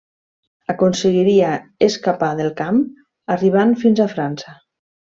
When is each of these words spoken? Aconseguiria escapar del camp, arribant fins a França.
Aconseguiria 0.73 1.51
escapar 1.89 2.31
del 2.41 2.51
camp, 2.65 2.83
arribant 3.39 3.79
fins 3.87 4.03
a 4.09 4.13
França. 4.19 4.59